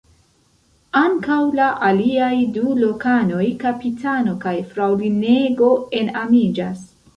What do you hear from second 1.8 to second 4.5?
aliaj du lokanoj (kapitano